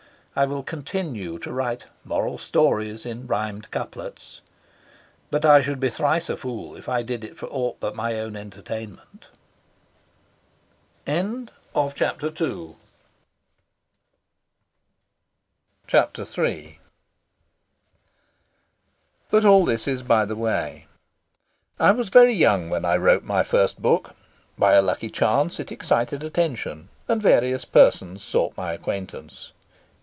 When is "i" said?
0.33-0.45, 5.43-5.59, 6.87-7.03, 21.77-21.91, 22.85-22.95